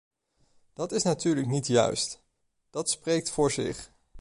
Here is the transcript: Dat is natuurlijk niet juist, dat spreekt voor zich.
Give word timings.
Dat 0.73 0.91
is 0.91 1.03
natuurlijk 1.03 1.47
niet 1.47 1.67
juist, 1.67 2.21
dat 2.69 2.89
spreekt 2.89 3.31
voor 3.31 3.51
zich. 3.51 3.91